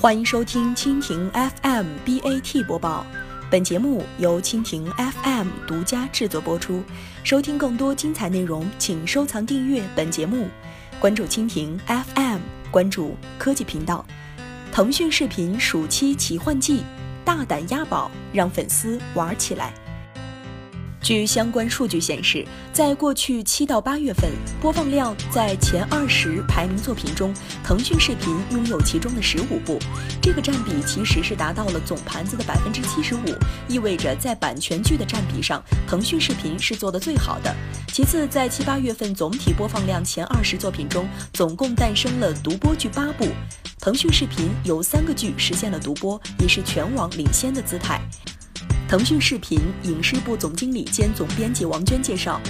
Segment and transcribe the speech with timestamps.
[0.00, 3.04] 欢迎收听蜻蜓 FM BAT 播报，
[3.50, 6.82] 本节目由蜻蜓 FM 独家制作播出。
[7.22, 10.48] 收听更多精彩内容，请收藏订阅本节目，
[10.98, 12.38] 关注蜻蜓 FM，
[12.70, 14.02] 关注科技频道。
[14.72, 16.82] 腾讯视频暑期奇幻季，
[17.22, 19.74] 大胆押宝，让粉丝玩起来。
[21.02, 24.30] 据相关数据显示，在过去七到八月份，
[24.60, 27.34] 播放量在前二十排名作品中，
[27.64, 29.78] 腾讯视频拥有其中的十五部，
[30.20, 33.34] 这个占比其实是达到了总盘子的百分之七十五，
[33.66, 37.54] 意味着在版权剧的占比上，腾讯视频是做的最好的。
[37.92, 43.26] 其次，在七八月份总体播放量前二十作品中，总共诞生了独播剧八部，
[43.80, 48.00] 腾讯视频有三个剧实现了独播，也是全网领先的姿态。
[48.90, 52.40] 腾讯视频影视部总经理兼总编辑王娟介绍，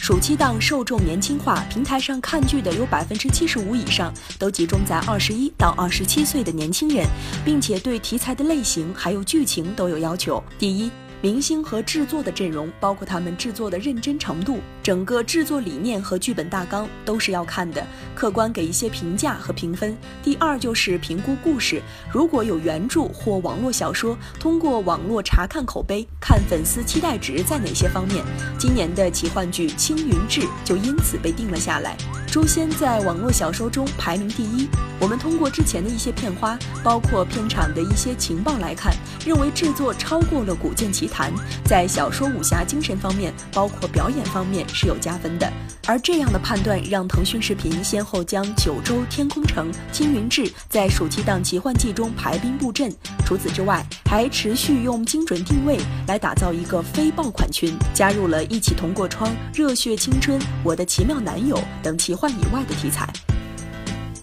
[0.00, 7.06] 暑期档受众年轻化，平台上看剧的有百分之七十五以上都集中在二十一到二十七岁的年轻人，
[7.44, 10.42] 并且对题材的类型还有剧情都有要求。
[10.58, 10.90] 第一。
[11.22, 19.94] 明星和制作的阵容，包括他们制作的认真程度，整个制作理念和剧本大纲都是要看的，客观给一些评价和评分。
[20.22, 28.24] 第二就是评估故事，如果有原著或网络小说，通过网络查看口碑，看粉丝期待值在哪些方面。
[28.58, 31.98] 今年的奇幻剧《青云志》就因此被定了下来。
[32.32, 34.66] 《诛仙》在网络小说中排名第一。
[34.98, 38.94] 我们通过之前的一些片花，包括片场的一些情报来看，
[39.26, 41.32] 认为制作超过了《古剑奇》，谈
[41.64, 45.52] 在小说武侠精神方面，包括表演方面是有加分的。
[45.86, 52.90] 而这样的判断让腾讯视频先后将《九州天空城》《青云志》在暑期档奇幻季中排兵布阵。
[53.26, 63.08] 除此之外，还持续用精准定位来打造一个非爆款群，加入了一起同过窗、热血青春、我的奇妙男友等奇幻以外的题材。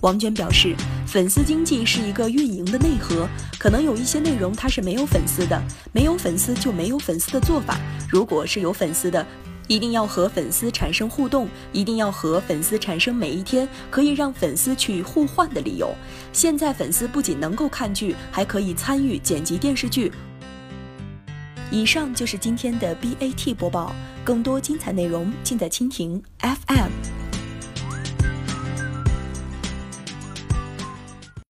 [0.02, 0.76] 王娟表示，
[1.08, 7.80] 粉丝经济是一个运营的内核，可能有一些内容它是没有粉丝的，没有粉丝就没有粉丝的做法。
[8.08, 9.26] 如果是有粉丝的，
[9.68, 15.94] 一定要和粉丝产生互动，一定要和粉丝产生每一天可以让粉丝去互换的理由。
[16.32, 20.12] 现在粉丝不仅能够看剧，还可以参与剪辑电视剧。
[21.70, 27.27] 以上就是今天的 BAT 播报，更多精彩内容尽在蜻蜓 FM。